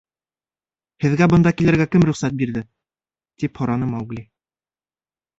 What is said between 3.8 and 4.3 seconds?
Маугли.